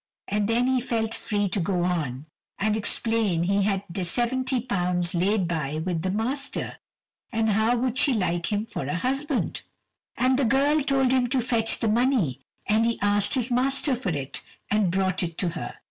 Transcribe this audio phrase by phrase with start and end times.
[0.27, 2.25] And then he felt free to go on,
[2.57, 6.79] and explain he had £70 laid by with the master,
[7.31, 9.61] and how would she like him for a husband.
[10.17, 13.95] And the girl told him to fetch her the money, and he asked his master
[13.95, 14.41] for it,
[14.71, 15.77] and brought it to her.